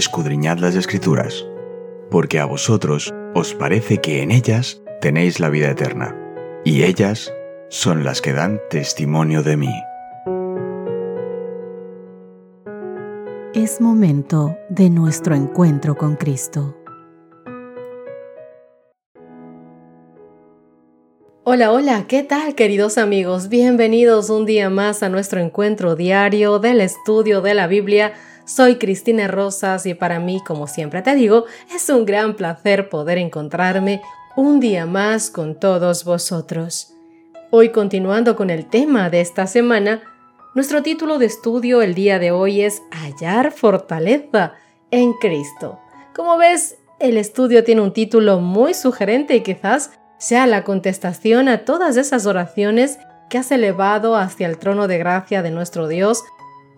escudriñad 0.00 0.56
las 0.58 0.76
escrituras, 0.76 1.46
porque 2.10 2.40
a 2.40 2.46
vosotros 2.46 3.12
os 3.34 3.54
parece 3.54 3.98
que 3.98 4.22
en 4.22 4.30
ellas 4.30 4.80
tenéis 5.02 5.40
la 5.40 5.50
vida 5.50 5.70
eterna, 5.70 6.16
y 6.64 6.84
ellas 6.84 7.30
son 7.68 8.02
las 8.02 8.22
que 8.22 8.32
dan 8.32 8.60
testimonio 8.70 9.42
de 9.42 9.58
mí. 9.58 9.74
Es 13.52 13.82
momento 13.82 14.56
de 14.70 14.88
nuestro 14.88 15.34
encuentro 15.34 15.94
con 15.94 16.16
Cristo. 16.16 16.76
Hola, 21.44 21.72
hola, 21.72 22.06
¿qué 22.08 22.22
tal 22.22 22.54
queridos 22.54 22.96
amigos? 22.96 23.50
Bienvenidos 23.50 24.30
un 24.30 24.46
día 24.46 24.70
más 24.70 25.02
a 25.02 25.10
nuestro 25.10 25.40
encuentro 25.40 25.94
diario 25.94 26.58
del 26.58 26.80
estudio 26.80 27.42
de 27.42 27.54
la 27.54 27.66
Biblia. 27.66 28.14
Soy 28.50 28.78
Cristina 28.78 29.28
Rosas 29.28 29.86
y 29.86 29.94
para 29.94 30.18
mí, 30.18 30.42
como 30.44 30.66
siempre 30.66 31.02
te 31.02 31.14
digo, 31.14 31.44
es 31.72 31.88
un 31.88 32.04
gran 32.04 32.34
placer 32.34 32.88
poder 32.88 33.16
encontrarme 33.16 34.02
un 34.34 34.58
día 34.58 34.86
más 34.86 35.30
con 35.30 35.54
todos 35.54 36.02
vosotros. 36.02 36.92
Hoy 37.52 37.68
continuando 37.68 38.34
con 38.34 38.50
el 38.50 38.66
tema 38.66 39.08
de 39.08 39.20
esta 39.20 39.46
semana, 39.46 40.02
nuestro 40.56 40.82
título 40.82 41.20
de 41.20 41.26
estudio 41.26 41.80
el 41.80 41.94
día 41.94 42.18
de 42.18 42.32
hoy 42.32 42.62
es 42.62 42.82
Hallar 42.90 43.52
fortaleza 43.52 44.54
en 44.90 45.12
Cristo. 45.12 45.78
Como 46.12 46.36
ves, 46.36 46.76
el 46.98 47.18
estudio 47.18 47.62
tiene 47.62 47.82
un 47.82 47.92
título 47.92 48.40
muy 48.40 48.74
sugerente 48.74 49.36
y 49.36 49.42
quizás 49.42 49.92
sea 50.18 50.48
la 50.48 50.64
contestación 50.64 51.48
a 51.48 51.64
todas 51.64 51.96
esas 51.96 52.26
oraciones 52.26 52.98
que 53.28 53.38
has 53.38 53.52
elevado 53.52 54.16
hacia 54.16 54.48
el 54.48 54.58
trono 54.58 54.88
de 54.88 54.98
gracia 54.98 55.40
de 55.40 55.52
nuestro 55.52 55.86
Dios, 55.86 56.24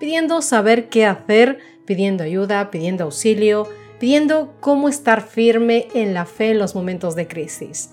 pidiendo 0.03 0.43
saber 0.43 0.89
qué 0.89 1.07
hacer, 1.07 1.61
pidiendo 1.87 2.25
ayuda, 2.25 2.73
pidiendo 2.73 3.05
auxilio, 3.05 3.69
pidiendo 4.01 4.53
cómo 4.59 4.89
estar 4.89 5.23
firme 5.23 5.87
en 5.95 6.13
la 6.13 6.27
fe 6.27 6.51
en 6.51 6.59
los 6.59 6.75
momentos 6.75 7.15
de 7.15 7.29
crisis. 7.29 7.91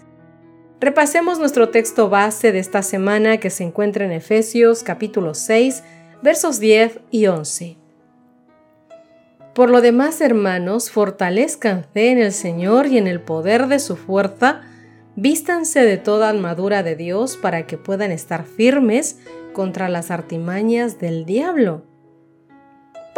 Repasemos 0.81 1.38
nuestro 1.38 1.70
texto 1.70 2.09
base 2.09 2.52
de 2.52 2.58
esta 2.58 2.81
semana 2.81 3.38
que 3.38 3.52
se 3.52 3.64
encuentra 3.64 4.06
en 4.06 4.11
Efesios 4.11 4.81
capítulo 4.81 5.36
6, 5.36 5.83
versos 6.23 6.59
10 6.59 7.00
y 7.11 7.28
11. 7.28 7.78
Por 9.53 9.70
lo 9.70 9.80
demás, 9.80 10.20
hermanos, 10.20 10.89
fortalezcanse 10.89 12.09
en 12.09 12.17
el 12.17 12.31
Señor 12.31 12.88
y 12.88 12.98
en 12.98 13.05
el 13.05 13.22
poder 13.22 13.67
de 13.67 13.78
su 13.78 13.95
fuerza, 13.95 14.64
Vístanse 15.16 15.81
de 15.81 15.98
toda 15.98 16.30
armadura 16.30 16.81
de 16.81 16.95
Dios 16.95 17.36
para 17.36 17.67
que 17.67 17.78
puedan 17.78 18.11
estar 18.11 18.45
firmes 18.45 19.20
contra 19.52 19.89
las 19.89 20.11
artimañas 20.11 20.98
del 20.98 21.26
diablo. 21.26 21.89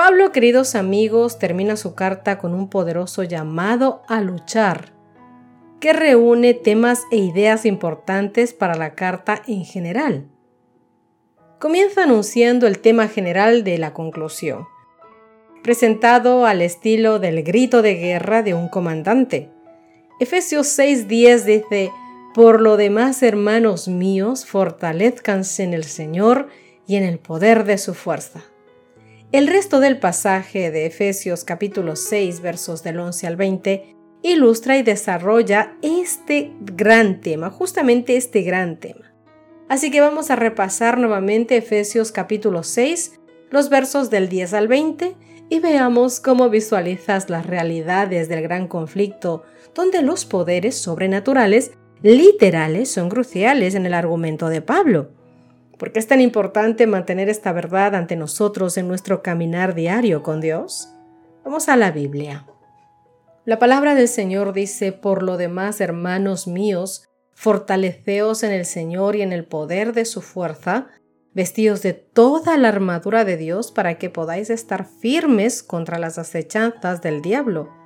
Pablo, 0.04 0.32
queridos 0.32 0.74
amigos, 0.74 1.38
termina 1.38 1.78
su 1.78 1.94
carta 1.94 2.40
con 2.40 2.56
un 2.56 2.72
poderoso 2.72 3.22
llamado 3.22 4.02
a 4.08 4.20
luchar, 4.20 4.94
que 5.80 5.94
reúne 5.94 6.56
temas 6.56 7.04
e 7.12 7.18
ideas 7.18 7.68
importantes 7.68 8.56
para 8.56 8.74
la 8.74 8.96
carta 8.96 9.44
en 9.46 9.64
general. 9.64 10.26
Comienza 11.60 12.06
anunciando 12.06 12.66
el 12.66 12.80
tema 12.80 13.10
general 13.10 13.64
de 13.64 13.78
la 13.78 13.94
conclusión, 13.94 14.66
presentado 15.62 16.48
al 16.48 16.64
estilo 16.64 17.20
del 17.20 17.44
grito 17.44 17.84
de 17.84 17.94
guerra 17.94 18.42
de 18.42 18.56
un 18.56 18.70
comandante 18.70 19.52
Efesios 20.20 20.66
6:10 20.80 21.46
dice, 21.46 21.92
Por 22.34 22.60
lo 22.60 22.76
demás, 22.76 23.22
hermanos 23.22 23.88
míos, 23.88 24.48
fortalezcanse 24.48 25.62
en 25.62 25.76
el 25.76 25.84
Señor 25.84 26.48
y 26.88 26.96
en 26.96 27.04
el 27.04 27.20
poder 27.20 27.66
de 27.66 27.78
su 27.78 27.94
fuerza. 27.94 28.51
El 29.32 29.48
resto 29.48 29.80
del 29.80 29.98
pasaje 29.98 30.72
de 30.72 30.86
Efesios 30.86 31.46
capítulo 31.46 31.96
6 31.96 32.42
versos 32.42 32.84
del 32.84 33.00
11 33.00 33.28
al 33.28 33.38
20 33.38 33.96
ilustra 34.24 34.78
y 34.78 34.84
desarrolla 34.84 35.78
este 35.82 36.52
gran 36.60 37.22
tema, 37.22 37.50
justamente 37.50 38.18
este 38.18 38.42
gran 38.42 38.78
tema. 38.82 39.14
Así 39.70 39.90
que 39.90 40.02
vamos 40.02 40.32
a 40.32 40.36
repasar 40.36 40.98
nuevamente 40.98 41.56
Efesios 41.56 42.12
capítulo 42.12 42.64
6, 42.64 43.22
los 43.50 43.70
versos 43.70 44.10
del 44.10 44.28
10 44.28 44.54
al 44.54 44.68
20 44.68 45.16
y 45.50 45.60
veamos 45.60 46.20
cómo 46.20 46.50
visualizas 46.50 47.30
las 47.30 47.46
realidades 47.46 48.28
del 48.28 48.42
gran 48.42 48.68
conflicto 48.68 49.44
donde 49.74 50.02
los 50.02 50.26
poderes 50.26 50.76
sobrenaturales 50.76 51.72
literales 52.02 52.92
son 52.92 53.08
cruciales 53.08 53.76
en 53.76 53.86
el 53.86 53.94
argumento 53.94 54.50
de 54.50 54.62
Pablo. 54.62 55.21
¿Por 55.82 55.92
qué 55.92 55.98
es 55.98 56.06
tan 56.06 56.22
importante 56.22 56.86
mantener 56.86 57.28
esta 57.28 57.52
verdad 57.54 57.96
ante 57.96 58.16
nosotros 58.16 58.78
en 58.78 58.88
nuestro 58.88 59.24
caminar 59.24 59.74
diario 59.74 60.22
con 60.22 60.40
Dios? 60.40 60.94
Vamos 61.44 61.70
a 61.70 61.76
la 61.76 61.90
Biblia. 61.90 62.46
La 63.46 63.58
palabra 63.58 63.96
del 63.96 64.08
Señor 64.08 64.54
dice, 64.54 64.92
por 64.92 65.24
lo 65.24 65.38
demás, 65.38 65.82
hermanos 65.82 66.46
míos, 66.46 67.10
fortaleceos 67.34 68.44
en 68.44 68.52
el 68.52 68.66
Señor 68.66 69.16
y 69.16 69.24
en 69.24 69.34
el 69.34 69.44
poder 69.44 69.94
de 69.94 70.06
su 70.06 70.22
fuerza, 70.22 70.90
vestidos 71.34 71.82
de 71.82 71.94
toda 71.94 72.60
la 72.60 72.68
armadura 72.68 73.26
de 73.26 73.38
Dios 73.38 73.72
para 73.72 73.98
que 73.98 74.12
podáis 74.12 74.52
estar 74.52 74.86
firmes 74.86 75.64
contra 75.64 75.98
las 75.98 76.20
acechanzas 76.20 77.02
del 77.02 77.24
diablo 77.24 77.82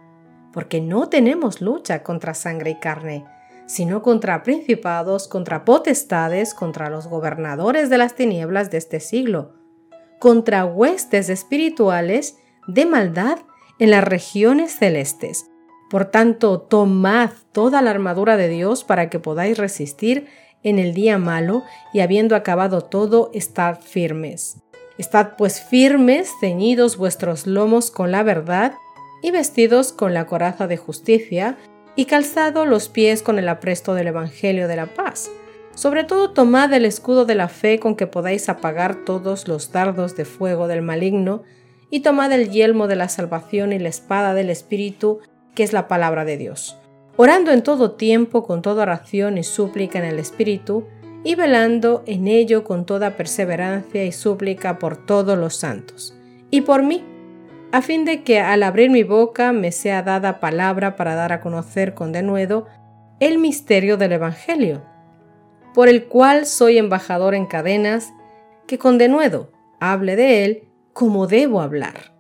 porque 0.56 0.80
no 0.80 1.10
tenemos 1.10 1.60
lucha 1.60 2.02
contra 2.02 2.34
sangre 2.34 2.70
y 2.70 2.76
carne, 2.80 3.26
sino 3.68 4.02
contra 4.02 4.44
principados, 4.44 5.28
contra 5.28 5.66
potestades, 5.66 6.54
contra 6.54 6.90
los 6.90 7.08
gobernadores 7.08 7.90
de 7.90 7.98
las 7.98 8.16
tinieblas 8.16 8.72
de 8.72 8.78
este 8.78 9.00
siglo, 9.00 9.54
contra 10.20 10.66
huestes 10.66 11.30
espirituales 11.30 12.38
de 12.68 12.86
maldad 12.86 13.40
en 13.80 13.92
las 13.92 14.04
regiones 14.04 14.78
celestes. 14.78 15.50
Por 15.90 16.06
tanto, 16.06 16.62
tomad 16.62 17.32
toda 17.52 17.82
la 17.82 17.92
armadura 17.92 18.38
de 18.38 18.48
Dios 18.48 18.84
para 18.84 19.10
que 19.10 19.20
podáis 19.20 19.58
resistir 19.58 20.28
en 20.64 20.80
el 20.80 20.94
día 20.94 21.18
malo 21.18 21.64
y 21.94 22.00
habiendo 22.00 22.36
acabado 22.36 22.82
todo, 22.82 23.30
estad 23.34 23.80
firmes. 23.80 24.58
Estad 24.98 25.36
pues 25.38 25.62
firmes, 25.62 26.32
ceñidos 26.40 26.98
vuestros 26.98 27.46
lomos 27.46 27.92
con 27.92 28.12
la 28.12 28.24
verdad 28.24 28.74
y 29.22 29.32
vestidos 29.32 29.92
con 29.92 30.14
la 30.14 30.26
coraza 30.26 30.68
de 30.68 30.78
justicia, 30.78 31.58
y 31.96 32.06
calzado 32.06 32.66
los 32.66 32.90
pies 32.90 33.22
con 33.22 33.40
el 33.40 33.48
apresto 33.50 33.94
del 33.94 34.08
Evangelio 34.08 34.68
de 34.68 34.76
la 34.76 34.88
paz. 34.88 35.30
Sobre 35.74 36.04
todo 36.04 36.32
tomad 36.32 36.72
el 36.74 36.86
escudo 36.86 37.26
de 37.26 37.36
la 37.36 37.50
fe 37.50 37.80
con 37.80 37.96
que 37.96 38.08
podáis 38.08 38.48
apagar 38.50 39.04
todos 39.06 39.48
los 39.48 39.72
dardos 39.72 40.16
de 40.16 40.26
fuego 40.26 40.68
del 40.68 40.82
maligno, 40.82 41.44
y 41.90 42.00
tomad 42.00 42.32
el 42.32 42.50
yelmo 42.50 42.88
de 42.88 42.96
la 42.96 43.10
salvación 43.10 43.72
y 43.72 43.80
la 43.80 43.90
espada 43.90 44.34
del 44.34 44.50
Espíritu, 44.50 45.20
que 45.54 45.64
es 45.64 45.72
la 45.72 45.88
palabra 45.88 46.26
de 46.26 46.38
Dios. 46.38 46.78
Orando 47.16 47.52
en 47.52 47.64
todo 47.64 47.92
tiempo 47.92 48.44
con 48.44 48.62
toda 48.62 48.84
oración 48.84 49.38
y 49.38 49.44
súplica 49.44 50.00
en 50.00 50.06
el 50.06 50.20
Espíritu, 50.20 50.86
y 51.24 51.36
velando 51.36 52.04
en 52.06 52.28
ello 52.28 52.64
con 52.64 52.86
toda 52.86 53.18
perseverancia 53.18 54.06
y 54.06 54.12
súplica 54.12 54.78
por 54.78 55.06
todos 55.06 55.38
los 55.38 55.56
santos. 55.56 56.16
Y 56.52 56.62
por 56.62 56.84
mí, 56.84 57.04
a 57.76 57.82
fin 57.82 58.06
de 58.06 58.24
que 58.24 58.40
al 58.40 58.64
abrir 58.64 58.90
mi 58.90 59.04
boca 59.04 59.52
me 59.52 59.74
sea 59.74 60.02
dada 60.02 60.40
palabra 60.40 60.96
para 60.96 61.14
dar 61.14 61.34
a 61.34 61.42
conocer 61.42 61.94
con 61.94 62.14
denuedo 62.14 62.68
el 63.20 63.38
misterio 63.38 63.98
del 63.98 64.14
Evangelio, 64.14 64.82
por 65.74 65.90
el 65.90 66.06
cual 66.06 66.46
soy 66.46 66.78
embajador 66.78 67.36
en 67.36 67.46
cadenas, 67.46 68.14
que 68.66 68.78
con 68.78 68.98
denuedo 68.98 69.52
hable 69.82 70.16
de 70.16 70.46
él 70.46 70.70
como 70.94 71.28
debo 71.28 71.60
hablar. 71.60 72.14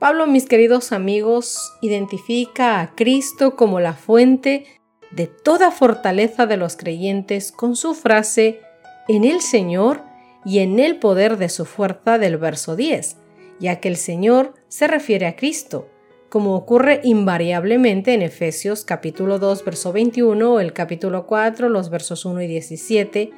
Pablo, 0.00 0.26
mis 0.26 0.46
queridos 0.46 0.92
amigos, 0.92 1.74
identifica 1.82 2.80
a 2.80 2.94
Cristo 2.94 3.56
como 3.56 3.78
la 3.78 3.92
fuente 3.92 4.64
de 5.10 5.26
toda 5.26 5.70
fortaleza 5.70 6.46
de 6.46 6.56
los 6.56 6.78
creyentes 6.78 7.52
con 7.52 7.76
su 7.76 7.92
frase 7.92 8.62
en 9.06 9.24
el 9.24 9.42
Señor 9.42 10.00
y 10.46 10.60
en 10.60 10.80
el 10.80 10.98
poder 10.98 11.36
de 11.36 11.50
su 11.50 11.66
fuerza 11.66 12.16
del 12.16 12.38
verso 12.38 12.74
10, 12.74 13.18
ya 13.60 13.78
que 13.78 13.88
el 13.88 13.98
Señor 13.98 14.61
se 14.72 14.86
refiere 14.86 15.26
a 15.26 15.36
Cristo, 15.36 15.86
como 16.30 16.54
ocurre 16.54 17.02
invariablemente 17.04 18.14
en 18.14 18.22
Efesios 18.22 18.86
capítulo 18.86 19.38
2 19.38 19.66
verso 19.66 19.92
21 19.92 20.50
o 20.50 20.60
el 20.60 20.72
capítulo 20.72 21.26
4 21.26 21.68
los 21.68 21.90
versos 21.90 22.24
1 22.24 22.40
y 22.40 22.46
17 22.46 23.32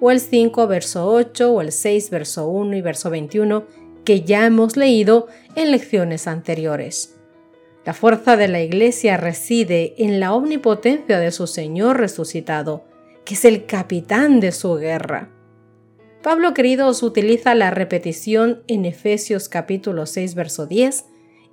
o 0.00 0.10
el 0.10 0.18
5 0.18 0.66
verso 0.66 1.06
8 1.06 1.52
o 1.52 1.60
el 1.60 1.72
6 1.72 2.08
verso 2.08 2.48
1 2.48 2.74
y 2.74 2.80
verso 2.80 3.10
21 3.10 3.66
que 4.02 4.22
ya 4.22 4.46
hemos 4.46 4.78
leído 4.78 5.26
en 5.56 5.72
lecciones 5.72 6.26
anteriores. 6.26 7.18
La 7.84 7.92
fuerza 7.92 8.38
de 8.38 8.48
la 8.48 8.62
Iglesia 8.62 9.18
reside 9.18 9.94
en 9.98 10.20
la 10.20 10.32
omnipotencia 10.32 11.18
de 11.18 11.32
su 11.32 11.46
Señor 11.46 11.98
resucitado, 11.98 12.86
que 13.26 13.34
es 13.34 13.44
el 13.44 13.66
capitán 13.66 14.40
de 14.40 14.52
su 14.52 14.76
guerra. 14.76 15.37
Pablo 16.22 16.52
queridos 16.52 17.04
utiliza 17.04 17.54
la 17.54 17.70
repetición 17.70 18.64
en 18.66 18.84
Efesios 18.84 19.48
capítulo 19.48 20.04
6 20.04 20.34
verso 20.34 20.66
10 20.66 21.04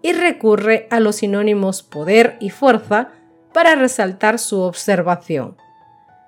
y 0.01 0.11
recurre 0.11 0.87
a 0.89 0.99
los 0.99 1.17
sinónimos 1.17 1.83
poder 1.83 2.35
y 2.39 2.49
fuerza 2.49 3.11
para 3.53 3.75
resaltar 3.75 4.39
su 4.39 4.61
observación. 4.61 5.55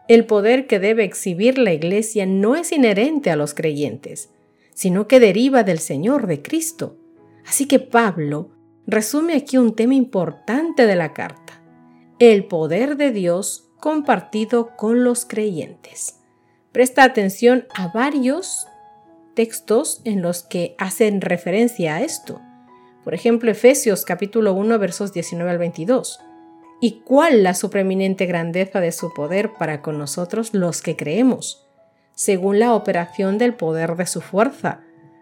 El 0.08 0.26
poder 0.26 0.68
que 0.68 0.80
debe 0.80 1.04
exhibir 1.04 1.58
la 1.58 1.74
Iglesia 1.74 2.28
no 2.28 2.56
es 2.56 2.72
inherente 2.72 3.32
a 3.32 3.36
los 3.36 3.56
creyentes, 3.56 4.30
sino 4.74 5.08
que 5.08 5.20
deriva 5.20 5.64
del 5.64 5.80
Señor 5.80 6.28
de 6.28 6.44
Cristo. 6.44 6.96
Así 7.46 7.68
que 7.68 7.80
Pablo 7.80 8.52
resume 8.86 9.34
aquí 9.34 9.58
un 9.58 9.76
tema 9.76 9.96
importante 9.96 10.86
de 10.86 10.96
la 10.96 11.14
carta, 11.14 11.62
el 12.20 12.46
poder 12.46 12.98
de 12.98 13.12
Dios 13.12 13.72
compartido 13.80 14.76
con 14.78 15.04
los 15.04 15.26
creyentes. 15.26 16.17
Presta 16.78 17.04
atención 17.04 17.66
a 17.74 17.88
varios 17.88 18.68
textos 19.34 20.00
en 20.04 20.22
los 20.22 20.44
que 20.44 20.76
hacen 20.78 21.22
referencia 21.22 21.96
a 21.96 22.02
esto. 22.04 22.40
Por 23.04 23.16
ejemplo, 23.16 23.50
Efesios 23.50 24.06
capítulo 24.06 24.54
1 24.54 24.78
versos 24.78 25.12
19 25.12 25.50
al 25.50 25.58
22. 25.58 26.20
¿Y 26.80 27.00
cuál 27.00 27.42
la 27.42 27.56
supreminente 27.56 28.28
grandeza 28.28 28.80
de 28.80 28.92
su 28.92 29.12
poder 29.12 29.54
para 29.58 29.82
con 29.82 29.98
nosotros 29.98 30.54
los 30.54 30.84
que 30.84 30.96
creemos? 30.96 31.68
Según 32.14 32.60
la 32.60 32.76
operación 32.76 33.40
del 33.40 33.56
poder 33.56 33.96
de 33.96 34.06
su 34.06 34.22
fuerza, 34.22 34.82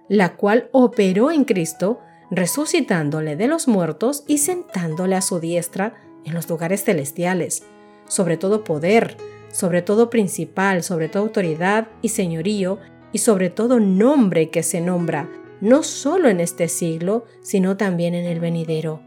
la 0.09 0.35
cual 0.35 0.67
operó 0.73 1.31
en 1.31 1.45
Cristo, 1.45 2.01
resucitándole 2.31 3.37
de 3.37 3.47
los 3.47 3.69
muertos 3.69 4.25
y 4.27 4.39
sentándole 4.39 5.15
a 5.15 5.21
su 5.21 5.39
diestra 5.39 5.93
en 6.25 6.33
los 6.33 6.49
lugares 6.49 6.83
celestiales, 6.83 7.63
sobre 8.09 8.35
todo 8.35 8.65
poder, 8.65 9.15
sobre 9.55 9.81
todo 9.81 10.09
principal, 10.09 10.83
sobre 10.83 11.07
todo 11.07 11.23
autoridad 11.23 11.87
y 12.01 12.09
señorío, 12.09 12.77
y 13.13 13.19
sobre 13.19 13.49
todo 13.49 13.79
nombre 13.79 14.49
que 14.49 14.63
se 14.63 14.81
nombra, 14.81 15.29
no 15.61 15.81
solo 15.81 16.27
en 16.27 16.41
este 16.41 16.67
siglo, 16.67 17.23
sino 17.41 17.77
también 17.77 18.15
en 18.15 18.25
el 18.25 18.41
venidero, 18.41 19.01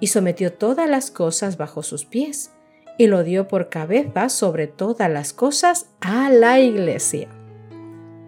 y 0.00 0.08
sometió 0.08 0.52
todas 0.52 0.90
las 0.90 1.10
cosas 1.10 1.56
bajo 1.56 1.82
sus 1.82 2.04
pies, 2.04 2.50
y 2.98 3.06
lo 3.06 3.24
dio 3.24 3.48
por 3.48 3.70
cabeza 3.70 4.28
sobre 4.28 4.66
todas 4.66 5.10
las 5.10 5.32
cosas 5.32 5.86
a 6.02 6.28
la 6.28 6.60
iglesia. 6.60 7.28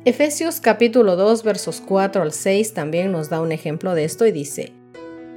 Efesios 0.06 0.60
capítulo 0.60 1.14
2 1.14 1.42
versos 1.42 1.82
4 1.86 2.22
al 2.22 2.32
6 2.32 2.72
también 2.72 3.12
nos 3.12 3.28
da 3.28 3.42
un 3.42 3.52
ejemplo 3.52 3.94
de 3.94 4.04
esto 4.04 4.24
y 4.24 4.32
dice, 4.32 4.72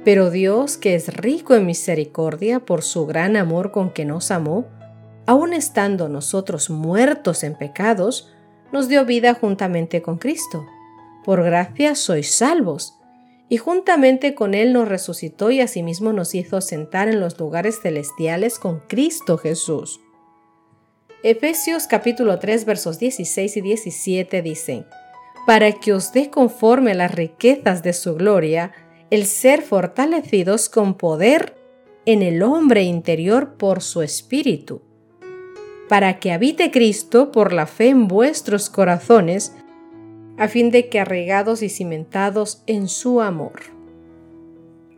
Pero 0.06 0.30
Dios, 0.30 0.78
que 0.78 0.94
es 0.94 1.14
rico 1.14 1.54
en 1.54 1.66
misericordia 1.66 2.60
por 2.60 2.80
su 2.82 3.04
gran 3.04 3.36
amor 3.36 3.72
con 3.72 3.90
que 3.90 4.06
nos 4.06 4.30
amó, 4.30 4.79
aun 5.30 5.52
estando 5.52 6.08
nosotros 6.08 6.70
muertos 6.70 7.44
en 7.44 7.54
pecados, 7.54 8.32
nos 8.72 8.88
dio 8.88 9.04
vida 9.04 9.32
juntamente 9.32 10.02
con 10.02 10.18
Cristo. 10.18 10.66
Por 11.24 11.44
gracia 11.44 11.94
sois 11.94 12.34
salvos. 12.34 12.98
Y 13.48 13.56
juntamente 13.56 14.34
con 14.34 14.54
Él 14.54 14.72
nos 14.72 14.88
resucitó 14.88 15.52
y 15.52 15.60
asimismo 15.60 16.12
nos 16.12 16.34
hizo 16.34 16.60
sentar 16.60 17.06
en 17.08 17.20
los 17.20 17.38
lugares 17.38 17.78
celestiales 17.80 18.58
con 18.58 18.80
Cristo 18.88 19.38
Jesús. 19.38 20.00
Efesios 21.22 21.86
capítulo 21.86 22.40
3 22.40 22.64
versos 22.64 22.98
16 22.98 23.56
y 23.56 23.60
17 23.60 24.42
dicen, 24.42 24.84
para 25.46 25.70
que 25.70 25.92
os 25.92 26.12
dé 26.12 26.28
conforme 26.30 26.96
las 26.96 27.14
riquezas 27.14 27.84
de 27.84 27.92
su 27.92 28.16
gloria, 28.16 28.72
el 29.10 29.26
ser 29.26 29.62
fortalecidos 29.62 30.68
con 30.68 30.94
poder 30.94 31.54
en 32.04 32.22
el 32.22 32.42
hombre 32.42 32.82
interior 32.82 33.54
por 33.54 33.80
su 33.80 34.02
espíritu 34.02 34.89
para 35.90 36.20
que 36.20 36.30
habite 36.30 36.70
Cristo 36.70 37.32
por 37.32 37.52
la 37.52 37.66
fe 37.66 37.88
en 37.88 38.06
vuestros 38.06 38.70
corazones, 38.70 39.56
a 40.38 40.46
fin 40.46 40.70
de 40.70 40.88
que 40.88 41.00
arraigados 41.00 41.64
y 41.64 41.68
cimentados 41.68 42.62
en 42.68 42.86
su 42.86 43.20
amor. 43.20 43.62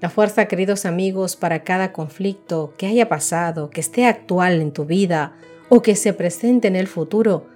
La 0.03 0.11
fuerza, 0.11 0.49
queridos 0.49 0.85
amigos, 0.85 1.35
para 1.35 1.65
cada 1.65 1.95
conflicto 1.95 2.75
que 2.77 2.89
haya 2.89 3.09
pasado, 3.09 3.71
que 3.71 3.81
esté 3.81 4.05
actual 4.05 4.61
en 4.61 4.71
tu 4.71 4.85
vida 4.85 5.35
o 5.71 5.81
que 5.81 5.97
se 5.97 6.13
presente 6.13 6.69
en 6.69 6.77
el 6.77 6.89
futuro, 6.89 7.47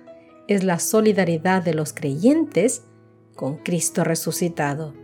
es 0.48 0.64
la 0.64 0.78
solidaridad 0.78 1.62
de 1.62 1.74
los 1.74 1.92
creyentes 1.92 2.84
con 3.34 3.58
Cristo 3.58 4.02
resucitado 4.02 4.94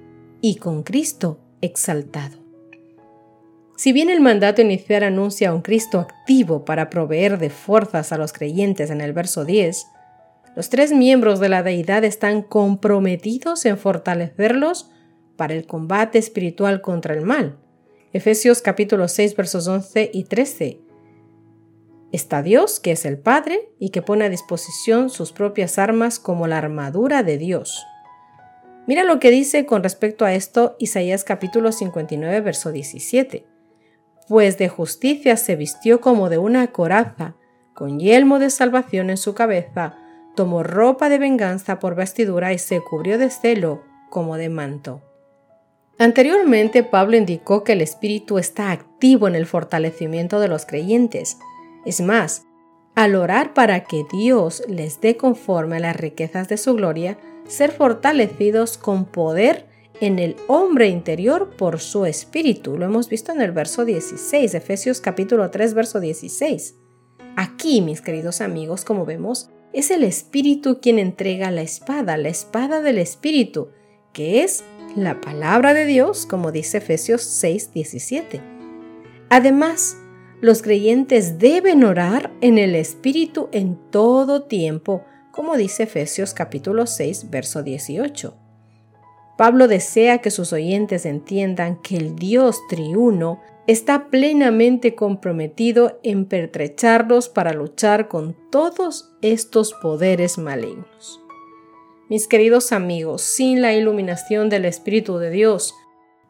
y 0.40 0.56
con 0.56 0.84
Cristo 0.84 1.38
exaltado. 1.60 2.41
Si 3.76 3.92
bien 3.92 4.10
el 4.10 4.20
mandato 4.20 4.60
inicial 4.62 5.02
anuncia 5.02 5.48
a 5.48 5.54
un 5.54 5.62
Cristo 5.62 5.98
activo 5.98 6.64
para 6.64 6.90
proveer 6.90 7.38
de 7.38 7.50
fuerzas 7.50 8.12
a 8.12 8.18
los 8.18 8.32
creyentes 8.32 8.90
en 8.90 9.00
el 9.00 9.12
verso 9.12 9.44
10, 9.44 9.86
los 10.54 10.68
tres 10.68 10.92
miembros 10.92 11.40
de 11.40 11.48
la 11.48 11.62
deidad 11.62 12.04
están 12.04 12.42
comprometidos 12.42 13.64
en 13.64 13.78
fortalecerlos 13.78 14.90
para 15.36 15.54
el 15.54 15.66
combate 15.66 16.18
espiritual 16.18 16.82
contra 16.82 17.14
el 17.14 17.22
mal. 17.22 17.58
Efesios 18.12 18.60
capítulo 18.60 19.08
6 19.08 19.34
versos 19.34 19.66
11 19.66 20.10
y 20.12 20.24
13. 20.24 20.80
Está 22.12 22.42
Dios, 22.42 22.78
que 22.78 22.92
es 22.92 23.06
el 23.06 23.18
Padre, 23.18 23.70
y 23.78 23.88
que 23.88 24.02
pone 24.02 24.26
a 24.26 24.28
disposición 24.28 25.08
sus 25.08 25.32
propias 25.32 25.78
armas 25.78 26.18
como 26.18 26.46
la 26.46 26.58
armadura 26.58 27.22
de 27.22 27.38
Dios. 27.38 27.82
Mira 28.86 29.04
lo 29.04 29.18
que 29.18 29.30
dice 29.30 29.64
con 29.64 29.82
respecto 29.82 30.26
a 30.26 30.34
esto 30.34 30.76
Isaías 30.78 31.24
capítulo 31.24 31.72
59 31.72 32.40
verso 32.42 32.70
17 32.72 33.51
pues 34.28 34.58
de 34.58 34.68
justicia 34.68 35.36
se 35.36 35.56
vistió 35.56 36.00
como 36.00 36.28
de 36.28 36.38
una 36.38 36.68
coraza, 36.68 37.34
con 37.74 37.98
yelmo 37.98 38.38
de 38.38 38.50
salvación 38.50 39.10
en 39.10 39.16
su 39.16 39.34
cabeza, 39.34 39.96
tomó 40.34 40.62
ropa 40.62 41.08
de 41.08 41.18
venganza 41.18 41.78
por 41.78 41.94
vestidura 41.94 42.52
y 42.52 42.58
se 42.58 42.80
cubrió 42.80 43.18
de 43.18 43.30
celo 43.30 43.82
como 44.10 44.36
de 44.36 44.48
manto. 44.48 45.02
Anteriormente 45.98 46.82
Pablo 46.82 47.16
indicó 47.16 47.64
que 47.64 47.72
el 47.72 47.80
Espíritu 47.80 48.38
está 48.38 48.70
activo 48.70 49.28
en 49.28 49.34
el 49.34 49.46
fortalecimiento 49.46 50.40
de 50.40 50.48
los 50.48 50.66
creyentes. 50.66 51.38
Es 51.84 52.00
más, 52.00 52.42
al 52.94 53.14
orar 53.14 53.54
para 53.54 53.84
que 53.84 54.04
Dios 54.12 54.62
les 54.68 55.00
dé 55.00 55.16
conforme 55.16 55.76
a 55.76 55.80
las 55.80 55.96
riquezas 55.96 56.48
de 56.48 56.56
su 56.56 56.74
gloria, 56.74 57.18
ser 57.46 57.70
fortalecidos 57.70 58.78
con 58.78 59.04
poder 59.04 59.66
en 60.02 60.18
el 60.18 60.34
hombre 60.48 60.88
interior 60.88 61.50
por 61.56 61.78
su 61.78 62.06
espíritu. 62.06 62.76
Lo 62.76 62.86
hemos 62.86 63.08
visto 63.08 63.30
en 63.30 63.40
el 63.40 63.52
verso 63.52 63.84
16, 63.84 64.52
Efesios 64.52 65.00
capítulo 65.00 65.48
3, 65.48 65.74
verso 65.74 66.00
16. 66.00 66.74
Aquí, 67.36 67.80
mis 67.82 68.00
queridos 68.00 68.40
amigos, 68.40 68.84
como 68.84 69.06
vemos, 69.06 69.50
es 69.72 69.92
el 69.92 70.02
espíritu 70.02 70.80
quien 70.80 70.98
entrega 70.98 71.52
la 71.52 71.62
espada, 71.62 72.16
la 72.16 72.30
espada 72.30 72.82
del 72.82 72.98
espíritu, 72.98 73.68
que 74.12 74.42
es 74.42 74.64
la 74.96 75.20
palabra 75.20 75.72
de 75.72 75.86
Dios, 75.86 76.26
como 76.26 76.50
dice 76.50 76.78
Efesios 76.78 77.22
6, 77.22 77.72
17. 77.72 78.40
Además, 79.30 79.96
los 80.40 80.62
creyentes 80.62 81.38
deben 81.38 81.84
orar 81.84 82.32
en 82.40 82.58
el 82.58 82.74
espíritu 82.74 83.48
en 83.52 83.78
todo 83.92 84.42
tiempo, 84.42 85.04
como 85.30 85.56
dice 85.56 85.84
Efesios 85.84 86.34
capítulo 86.34 86.88
6, 86.88 87.30
verso 87.30 87.62
18. 87.62 88.41
Pablo 89.36 89.66
desea 89.66 90.18
que 90.18 90.30
sus 90.30 90.52
oyentes 90.52 91.06
entiendan 91.06 91.76
que 91.76 91.96
el 91.96 92.16
Dios 92.16 92.60
triuno 92.68 93.40
está 93.66 94.10
plenamente 94.10 94.94
comprometido 94.94 95.98
en 96.02 96.26
pertrecharlos 96.26 97.28
para 97.28 97.52
luchar 97.52 98.08
con 98.08 98.36
todos 98.50 99.12
estos 99.22 99.72
poderes 99.74 100.38
malignos. 100.38 101.20
Mis 102.08 102.28
queridos 102.28 102.72
amigos, 102.72 103.22
sin 103.22 103.62
la 103.62 103.72
iluminación 103.72 104.50
del 104.50 104.64
Espíritu 104.64 105.18
de 105.18 105.30
Dios, 105.30 105.74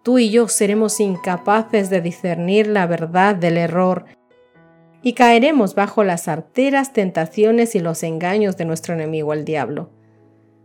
tú 0.03 0.19
y 0.19 0.31
yo 0.31 0.47
seremos 0.49 1.01
incapaces 1.01 1.91
de 1.91 2.01
discernir 2.01 2.67
la 2.69 2.87
verdad 2.87 3.35
del 3.35 3.57
error 3.57 4.05
y 5.03 5.15
caeremos 5.15 5.75
bajo 5.75 6.05
las 6.05 6.29
arteras 6.29 6.93
tentaciones 6.93 7.75
y 7.75 7.81
los 7.81 8.05
engaños 8.05 8.57
de 8.57 8.65
nuestro 8.65 8.95
enemigo 8.95 9.33
el 9.33 9.45
diablo. 9.45 9.91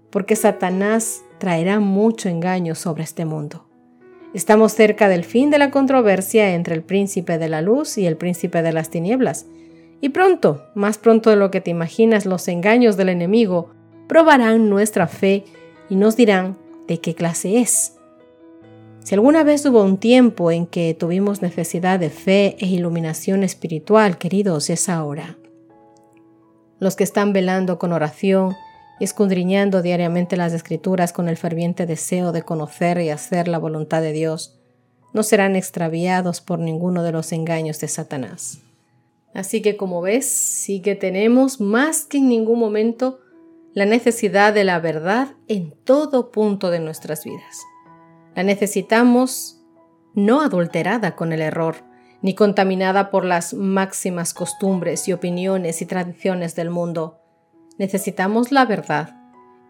Porque 0.09 0.35
Satanás 0.35 1.23
traerá 1.37 1.79
mucho 1.79 2.29
engaño 2.29 2.75
sobre 2.75 3.03
este 3.03 3.25
mundo. 3.25 3.67
Estamos 4.33 4.73
cerca 4.73 5.09
del 5.09 5.23
fin 5.23 5.49
de 5.49 5.57
la 5.57 5.71
controversia 5.71 6.53
entre 6.53 6.75
el 6.75 6.83
príncipe 6.83 7.37
de 7.37 7.49
la 7.49 7.61
luz 7.61 7.97
y 7.97 8.05
el 8.05 8.17
príncipe 8.17 8.61
de 8.61 8.73
las 8.73 8.89
tinieblas, 8.89 9.45
y 9.99 10.09
pronto, 10.09 10.63
más 10.75 10.97
pronto 10.97 11.29
de 11.29 11.35
lo 11.35 11.49
que 11.49 11.61
te 11.61 11.71
imaginas, 11.71 12.25
los 12.25 12.47
engaños 12.47 12.97
del 12.97 13.09
enemigo 13.09 13.71
probarán 14.07 14.69
nuestra 14.69 15.07
fe 15.07 15.43
y 15.89 15.95
nos 15.95 16.15
dirán 16.15 16.57
de 16.87 16.99
qué 16.99 17.15
clase 17.15 17.59
es. 17.59 17.93
Si 19.03 19.15
alguna 19.15 19.43
vez 19.43 19.65
hubo 19.65 19.83
un 19.83 19.97
tiempo 19.97 20.51
en 20.51 20.67
que 20.67 20.93
tuvimos 20.93 21.41
necesidad 21.41 21.99
de 21.99 22.09
fe 22.09 22.57
e 22.59 22.67
iluminación 22.67 23.43
espiritual, 23.43 24.17
queridos, 24.17 24.69
es 24.69 24.89
ahora. 24.89 25.37
Los 26.79 26.95
que 26.95 27.03
están 27.03 27.33
velando 27.33 27.79
con 27.79 27.93
oración, 27.93 28.55
escudriñando 29.05 29.81
diariamente 29.81 30.37
las 30.37 30.53
escrituras 30.53 31.13
con 31.13 31.29
el 31.29 31.37
ferviente 31.37 31.85
deseo 31.85 32.31
de 32.31 32.41
conocer 32.41 32.99
y 33.01 33.09
hacer 33.09 33.47
la 33.47 33.57
voluntad 33.59 34.01
de 34.01 34.11
Dios, 34.11 34.59
no 35.13 35.23
serán 35.23 35.55
extraviados 35.55 36.41
por 36.41 36.59
ninguno 36.59 37.03
de 37.03 37.11
los 37.11 37.31
engaños 37.31 37.79
de 37.79 37.87
Satanás. 37.87 38.59
Así 39.33 39.61
que 39.61 39.77
como 39.77 40.01
ves, 40.01 40.27
sí 40.27 40.81
que 40.81 40.95
tenemos 40.95 41.61
más 41.61 42.05
que 42.05 42.17
en 42.17 42.29
ningún 42.29 42.59
momento 42.59 43.19
la 43.73 43.85
necesidad 43.85 44.53
de 44.53 44.63
la 44.63 44.79
verdad 44.79 45.35
en 45.47 45.71
todo 45.83 46.31
punto 46.31 46.71
de 46.71 46.79
nuestras 46.79 47.23
vidas. 47.23 47.61
La 48.35 48.43
necesitamos 48.43 49.61
no 50.15 50.41
adulterada 50.41 51.15
con 51.15 51.31
el 51.31 51.41
error, 51.41 51.75
ni 52.23 52.33
contaminada 52.33 53.11
por 53.11 53.23
las 53.23 53.53
máximas 53.53 54.33
costumbres 54.33 55.07
y 55.07 55.13
opiniones 55.13 55.83
y 55.83 55.85
tradiciones 55.85 56.55
del 56.55 56.71
mundo, 56.71 57.19
necesitamos 57.77 58.51
la 58.51 58.65
verdad, 58.65 59.15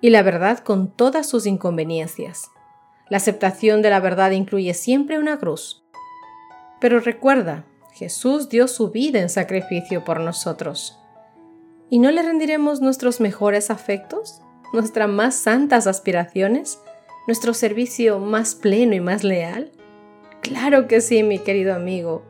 y 0.01 0.09
la 0.09 0.21
verdad 0.21 0.59
con 0.59 0.91
todas 0.91 1.27
sus 1.27 1.45
inconveniencias. 1.45 2.51
La 3.09 3.17
aceptación 3.17 3.81
de 3.81 3.89
la 3.89 3.99
verdad 3.99 4.31
incluye 4.31 4.73
siempre 4.73 5.17
una 5.19 5.37
cruz, 5.37 5.83
Pero 6.79 6.99
recuerda, 6.99 7.65
Jesús 7.93 8.49
dio 8.49 8.67
su 8.67 8.91
vida 8.91 9.19
en 9.19 9.29
sacrificio 9.29 10.03
por 10.03 10.19
nosotros. 10.19 10.99
¿Y 11.89 11.97
no 11.97 12.11
le 12.11 12.21
rendiremos 12.21 12.81
nuestros 12.81 13.19
mejores 13.19 13.71
afectos? 13.71 14.41
¿Nuestras 14.73 15.09
más 15.09 15.33
santas 15.33 15.87
aspiraciones? 15.87 16.79
¿Nuestro 17.25 17.55
servicio 17.55 18.19
más 18.19 18.53
pleno 18.53 18.93
y 18.93 18.99
más 18.99 19.23
leal? 19.23 19.71
Claro 20.41 20.87
que 20.87 21.01
sí, 21.01 21.23
mi 21.23 21.39
querido 21.39 21.73
amigo. 21.73 22.21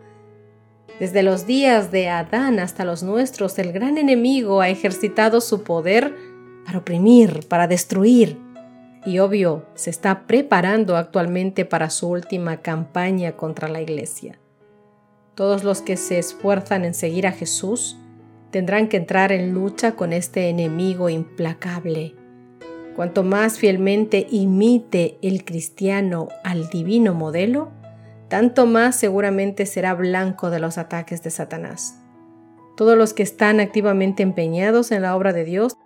Desde 0.99 1.21
los 1.21 1.45
días 1.45 1.91
de 1.91 2.09
Adán 2.09 2.59
hasta 2.59 2.83
los 2.83 3.03
nuestros, 3.03 3.59
el 3.59 3.71
gran 3.71 3.99
enemigo 3.99 4.61
ha 4.61 4.69
ejercitado 4.69 5.41
su 5.41 5.61
poder 5.63 6.15
para 6.65 6.79
oprimir, 6.79 7.47
para 7.47 7.67
destruir. 7.67 8.39
Y 9.05 9.19
obvio, 9.19 9.67
se 9.75 9.91
está 9.91 10.25
preparando 10.25 10.97
actualmente 10.97 11.65
para 11.65 11.91
su 11.91 12.09
última 12.09 12.57
campaña 12.57 13.33
contra 13.33 13.67
la 13.67 13.79
iglesia. 13.79 14.39
Todos 15.35 15.63
los 15.63 15.83
que 15.83 15.97
se 15.97 16.17
esfuerzan 16.17 16.83
en 16.83 16.95
seguir 16.95 17.27
a 17.27 17.31
Jesús 17.31 17.95
tendrán 18.49 18.87
que 18.89 18.97
entrar 18.97 19.31
en 19.31 19.53
lucha 19.53 19.91
con 19.91 20.13
este 20.13 20.49
enemigo 20.49 21.09
implacable. 21.09 22.15
Cuanto 22.95 23.21
más 23.23 23.59
fielmente 23.59 24.25
imite 24.31 25.19
el 25.21 25.45
cristiano 25.45 26.29
al 26.43 26.69
divino 26.69 27.13
modelo, 27.13 27.71
tanto 28.27 28.65
más 28.65 28.95
seguramente 28.95 29.65
será 29.65 29.93
blanco 29.93 30.49
de 30.49 30.59
los 30.59 30.77
ataques 30.77 31.23
de 31.23 31.29
Satanás. 31.29 31.99
Todos 32.75 32.97
los 32.97 33.13
que 33.13 33.23
están 33.23 33.59
activamente 33.59 34.23
empeñados 34.23 34.91
en 34.91 35.01
la 35.01 35.15
obra 35.15 35.33
de 35.33 35.45
Dios, 35.45 35.77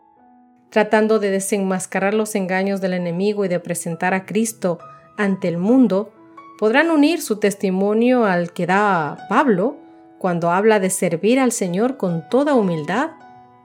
tratando 0.70 1.20
de 1.20 1.30
desenmascarar 1.30 2.14
los 2.14 2.36
engaños 2.36 2.82
del 2.82 2.94
enemigo 2.94 3.46
y 3.46 3.48
de 3.48 3.60
presentar 3.60 4.14
a 4.14 4.26
Cristo 4.26 4.80
ante 5.18 5.48
el 5.48 5.58
mundo, 5.58 6.14
podrán 6.58 6.92
unir 6.92 7.22
su 7.22 7.40
testimonio 7.40 8.26
al 8.26 8.52
que 8.54 8.66
da 8.66 9.18
Pablo 9.30 9.78
cuando 10.18 10.52
habla 10.52 10.80
de 10.80 10.90
servir 10.90 11.40
al 11.40 11.52
Señor 11.52 11.98
con 11.98 12.28
toda 12.30 12.54
humildad 12.54 13.12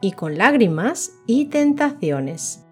y 0.00 0.12
con 0.12 0.38
lágrimas 0.38 1.12
y 1.26 1.46
tentaciones. 1.46 2.65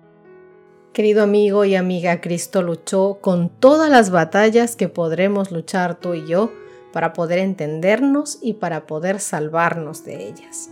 Querido 0.94 1.24
amigo 1.24 1.64
y 1.64 1.74
amiga, 1.74 2.20
Cristo 2.20 2.62
luchó 2.62 3.18
con 3.20 3.48
todas 3.48 3.90
las 3.90 4.10
batallas 4.10 4.76
que 4.76 4.88
podremos 4.88 5.50
luchar 5.50 5.98
tú 5.98 6.14
y 6.14 6.24
yo 6.24 6.52
para 6.92 7.12
poder 7.12 7.40
entendernos 7.40 8.38
y 8.40 8.52
para 8.52 8.86
poder 8.86 9.18
salvarnos 9.18 10.04
de 10.04 10.28
ellas. 10.28 10.70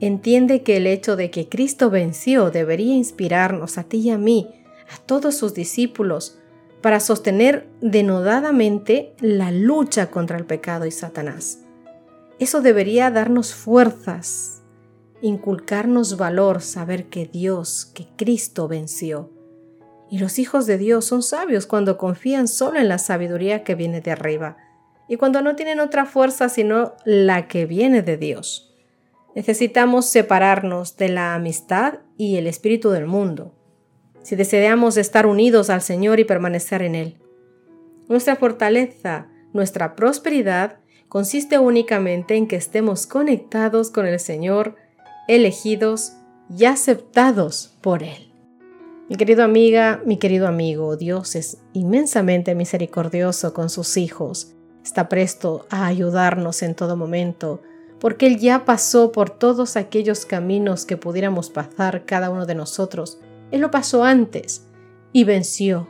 Entiende 0.00 0.62
que 0.62 0.78
el 0.78 0.86
hecho 0.86 1.14
de 1.16 1.30
que 1.30 1.50
Cristo 1.50 1.90
venció 1.90 2.50
debería 2.50 2.94
inspirarnos 2.94 3.76
a 3.76 3.82
ti 3.82 3.98
y 3.98 4.10
a 4.10 4.16
mí, 4.16 4.48
a 4.90 4.96
todos 5.04 5.36
sus 5.36 5.52
discípulos, 5.52 6.38
para 6.80 6.98
sostener 6.98 7.68
denodadamente 7.82 9.12
la 9.20 9.50
lucha 9.50 10.10
contra 10.10 10.38
el 10.38 10.46
pecado 10.46 10.86
y 10.86 10.90
Satanás. 10.90 11.58
Eso 12.38 12.62
debería 12.62 13.10
darnos 13.10 13.52
fuerzas, 13.52 14.62
inculcarnos 15.20 16.16
valor, 16.16 16.62
saber 16.62 17.10
que 17.10 17.26
Dios, 17.26 17.84
que 17.84 18.06
Cristo 18.16 18.68
venció. 18.68 19.33
Y 20.14 20.18
los 20.18 20.38
hijos 20.38 20.66
de 20.66 20.78
Dios 20.78 21.06
son 21.06 21.24
sabios 21.24 21.66
cuando 21.66 21.98
confían 21.98 22.46
solo 22.46 22.78
en 22.78 22.86
la 22.86 22.98
sabiduría 22.98 23.64
que 23.64 23.74
viene 23.74 24.00
de 24.00 24.12
arriba 24.12 24.56
y 25.08 25.16
cuando 25.16 25.42
no 25.42 25.56
tienen 25.56 25.80
otra 25.80 26.06
fuerza 26.06 26.48
sino 26.48 26.94
la 27.04 27.48
que 27.48 27.66
viene 27.66 28.00
de 28.00 28.16
Dios. 28.16 28.76
Necesitamos 29.34 30.06
separarnos 30.06 30.96
de 30.96 31.08
la 31.08 31.34
amistad 31.34 31.94
y 32.16 32.36
el 32.36 32.46
espíritu 32.46 32.90
del 32.90 33.06
mundo 33.06 33.56
si 34.22 34.36
deseamos 34.36 34.98
estar 34.98 35.26
unidos 35.26 35.68
al 35.68 35.82
Señor 35.82 36.20
y 36.20 36.24
permanecer 36.24 36.82
en 36.82 36.94
Él. 36.94 37.16
Nuestra 38.08 38.36
fortaleza, 38.36 39.26
nuestra 39.52 39.96
prosperidad, 39.96 40.76
consiste 41.08 41.58
únicamente 41.58 42.36
en 42.36 42.46
que 42.46 42.54
estemos 42.54 43.08
conectados 43.08 43.90
con 43.90 44.06
el 44.06 44.20
Señor, 44.20 44.76
elegidos 45.26 46.12
y 46.56 46.66
aceptados 46.66 47.76
por 47.82 48.04
Él. 48.04 48.33
Mi 49.08 49.16
querido 49.16 49.44
amiga, 49.44 50.00
mi 50.04 50.16
querido 50.16 50.46
amigo, 50.46 50.96
Dios 50.96 51.34
es 51.34 51.58
inmensamente 51.72 52.54
misericordioso 52.54 53.52
con 53.52 53.70
sus 53.70 53.96
hijos. 53.96 54.54
Está 54.82 55.08
presto 55.08 55.66
a 55.70 55.86
ayudarnos 55.86 56.62
en 56.62 56.74
todo 56.74 56.96
momento, 56.96 57.62
porque 58.00 58.26
Él 58.26 58.38
ya 58.38 58.64
pasó 58.64 59.12
por 59.12 59.30
todos 59.30 59.76
aquellos 59.76 60.26
caminos 60.26 60.86
que 60.86 60.96
pudiéramos 60.96 61.50
pasar 61.50 62.04
cada 62.06 62.30
uno 62.30 62.46
de 62.46 62.54
nosotros 62.54 63.20
él 63.54 63.60
lo 63.60 63.70
pasó 63.70 64.02
antes 64.02 64.66
y 65.12 65.22
venció. 65.22 65.88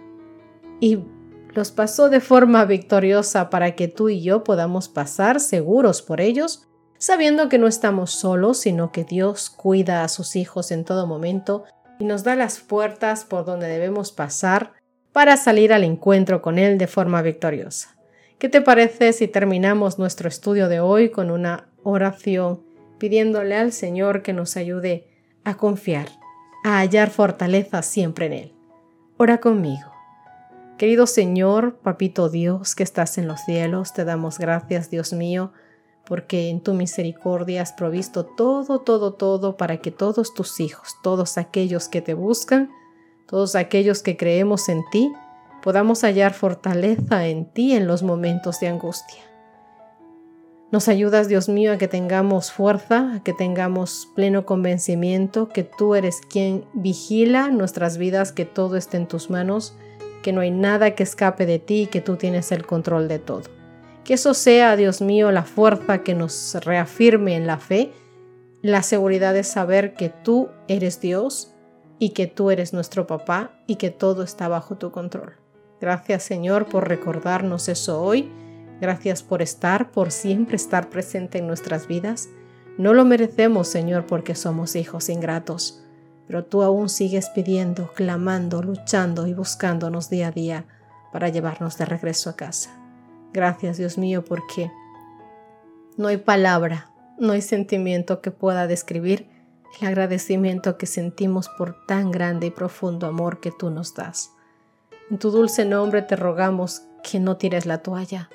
Y 0.81 0.99
los 1.55 1.71
pasó 1.71 2.11
de 2.11 2.21
forma 2.21 2.65
victoriosa 2.67 3.49
para 3.49 3.75
que 3.75 3.89
tú 3.89 4.11
y 4.11 4.21
yo 4.21 4.45
podamos 4.45 4.91
pasar 4.91 5.41
seguros 5.41 6.03
por 6.03 6.21
ellos, 6.21 6.69
sabiendo 6.99 7.49
que 7.49 7.57
no 7.57 7.67
estamos 7.67 8.11
solos, 8.11 8.59
sino 8.59 8.93
que 8.93 9.05
Dios 9.05 9.49
cuida 9.49 10.05
a 10.05 10.09
sus 10.09 10.37
hijos 10.37 10.73
en 10.73 10.85
todo 10.85 11.07
momento 11.07 11.65
y 11.99 12.05
nos 12.05 12.25
da 12.25 12.37
las 12.37 12.61
puertas 12.61 13.25
por 13.25 13.45
donde 13.45 13.69
debemos 13.69 14.13
pasar 14.13 14.73
para 15.13 15.37
salir 15.37 15.73
al 15.73 15.85
encuentro 15.85 16.43
con 16.43 16.59
Él 16.59 16.79
de 16.79 16.87
forma 16.87 17.23
victoriosa. 17.23 17.97
¿Qué 18.39 18.49
te 18.49 18.61
parece 18.61 19.13
si 19.13 19.29
terminamos 19.29 19.99
nuestro 19.99 20.29
estudio 20.29 20.69
de 20.69 20.81
hoy 20.81 21.11
con 21.11 21.31
una 21.31 21.69
oración 21.83 22.63
pidiéndole 22.99 23.57
al 23.57 23.73
Señor 23.73 24.23
que 24.23 24.33
nos 24.33 24.57
ayude 24.57 25.09
a 25.45 25.57
confiar 25.57 26.09
a 26.65 26.79
hallar 26.79 27.11
fortaleza 27.11 27.83
siempre 27.83 28.27
en 28.27 28.33
Él. 28.33 28.53
Ora 29.19 29.39
conmigo. 29.39 29.93
Querido 30.79 31.07
Señor, 31.07 31.77
Papito 31.77 32.31
Dios 32.31 32.75
que 32.75 32.83
estás 32.83 33.19
en 33.19 33.29
los 33.29 33.41
cielos, 33.43 33.93
te 33.93 34.05
damos 34.05 34.39
gracias, 34.39 34.91
Dios 34.91 35.13
mío, 35.13 35.53
porque 36.07 36.51
en 36.51 36.61
tu 36.61 36.75
misericordia 36.75 37.63
has 37.63 37.73
provisto 37.73 38.25
todo, 38.25 38.81
todo, 38.81 39.15
todo 39.15 39.57
para 39.57 39.79
que 39.79 39.91
todos 39.91 40.35
tus 40.35 40.61
hijos, 40.61 40.97
todos 41.03 41.39
aquellos 41.39 41.89
que 41.89 42.03
te 42.03 42.15
buscan, 42.15 42.71
todos 43.27 43.55
aquellos 43.55 44.03
que 44.03 44.17
creemos 44.17 44.69
en 44.69 44.83
ti, 44.91 45.11
podamos 45.63 46.03
hallar 46.03 46.35
fortaleza 46.35 47.27
en 47.27 47.47
ti 47.47 47.73
en 47.73 47.87
los 47.87 48.03
momentos 48.03 48.61
de 48.61 48.69
angustia. 48.69 49.23
Nos 50.71 50.89
ayudas, 50.89 51.29
Dios 51.29 51.49
mío, 51.49 51.73
a 51.73 51.79
que 51.79 51.89
tengamos 51.89 52.51
fuerza, 52.51 53.15
a 53.15 53.23
que 53.23 53.33
tengamos 53.33 54.09
pleno 54.15 54.45
convencimiento 54.45 55.49
que 55.49 55.63
tú 55.63 55.95
eres 55.95 56.21
quien 56.21 56.65
vigila 56.75 57.49
nuestras 57.49 57.97
vidas, 57.97 58.33
que 58.33 58.45
todo 58.45 58.77
esté 58.77 58.97
en 58.97 59.07
tus 59.07 59.31
manos, 59.31 59.77
que 60.23 60.33
no 60.33 60.41
hay 60.41 60.51
nada 60.51 60.95
que 60.97 61.05
escape 61.05 61.47
de 61.47 61.61
ti 61.61 61.83
y 61.83 61.87
que 61.87 62.01
tú 62.01 62.17
tienes 62.17 62.51
el 62.51 62.67
control 62.67 63.09
de 63.09 63.21
todo. 63.21 63.64
Que 64.05 64.15
eso 64.15 64.35
sea, 64.35 64.77
Dios 64.77 65.01
mío, 65.01 65.33
la 65.33 65.45
fuerza 65.45 66.03
que 66.03 66.15
nos 66.15 66.55
reafirme 66.65 67.37
en 67.37 67.47
la 67.47 67.59
fe, 67.59 67.93
la 68.63 68.83
seguridad 68.83 69.35
de 69.35 69.45
saber 69.45 69.95
que 69.95 70.11
tú 70.11 70.49
eres 70.69 71.01
Dios 71.01 71.55
y 71.99 72.11
que 72.11 72.27
tú 72.27 72.51
eres 72.51 72.73
nuestro 72.73 73.07
papá 73.07 73.53
y 73.67 73.77
que 73.77 73.91
todo 73.91 74.23
está 74.23 74.49
bajo 74.49 74.77
tu 74.77 74.91
control. 74.91 75.35
Gracias 75.81 76.23
Señor 76.23 76.67
por 76.67 76.89
recordarnos 76.89 77.69
eso 77.69 78.03
hoy 78.03 78.31
Gracias 78.81 79.23
por 79.23 79.41
estar, 79.41 79.93
por 79.93 80.11
siempre 80.11 80.57
estar 80.57 80.91
presente 80.91 81.39
en 81.39 81.47
nuestras 81.47 81.87
vidas. 81.87 82.29
No 82.77 82.93
lo 82.93 83.05
merecemos, 83.05 83.69
Señor, 83.69 84.07
porque 84.07 84.35
somos 84.35 84.75
hijos 84.75 85.09
ingratos, 85.09 85.83
pero 86.27 86.45
tú 86.45 86.63
aún 86.63 86.89
sigues 86.89 87.29
pidiendo, 87.31 87.93
clamando, 87.95 88.63
luchando 88.63 89.27
y 89.27 89.35
buscándonos 89.35 90.11
día 90.11 90.29
a 90.29 90.33
día 90.33 90.67
para 91.13 91.29
llevarnos 91.29 91.79
de 91.79 91.85
regreso 91.85 92.31
a 92.31 92.37
casa. 92.37 92.84
Gracias, 93.35 93.79
Dios 93.79 93.99
mío, 93.99 94.25
porque 94.25 94.71
no 95.97 96.07
hay 96.07 96.19
palabra, 96.19 96.93
no 97.19 97.33
hay 97.33 97.43
sentimiento 97.43 98.21
que 98.21 98.31
pueda 98.31 98.69
describir 98.69 99.29
el 99.81 99.89
agradecimiento 99.89 100.79
que 100.79 100.87
sentimos 100.87 101.49
por 101.49 101.85
tan 101.87 102.13
grande 102.13 102.47
y 102.47 102.51
profundo 102.51 103.09
amor 103.09 103.41
que 103.41 103.51
tú 103.51 103.71
nos 103.71 103.93
das. 103.93 104.31
En 105.11 105.19
tu 105.19 105.33
dulce 105.33 105.65
nombre 105.65 106.01
te 106.01 106.15
rogamos 106.15 106.83
que 107.03 107.19
no 107.19 107.37
tires 107.37 107.67
la 107.67 107.79
toalla, 107.79 108.31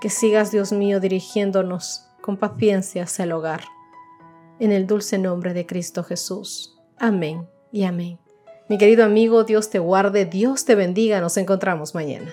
que 0.00 0.08
sigas, 0.08 0.50
Dios 0.50 0.72
mío, 0.72 0.98
dirigiéndonos 0.98 2.06
con 2.22 2.38
paciencia 2.38 3.02
hacia 3.02 3.24
el 3.24 3.32
hogar. 3.32 3.64
En 4.58 4.72
el 4.72 4.86
dulce 4.86 5.18
nombre 5.18 5.52
de 5.52 5.66
Cristo 5.66 6.04
Jesús. 6.04 6.80
Amén 6.98 7.46
y 7.70 7.84
amén. 7.84 8.18
Mi 8.70 8.78
querido 8.78 9.04
amigo, 9.04 9.44
Dios 9.44 9.68
te 9.68 9.78
guarde, 9.78 10.24
Dios 10.24 10.64
te 10.64 10.74
bendiga, 10.74 11.20
nos 11.20 11.36
encontramos 11.36 11.94
mañana. 11.94 12.32